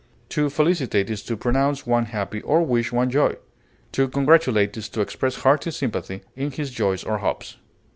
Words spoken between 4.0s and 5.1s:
congratulate is to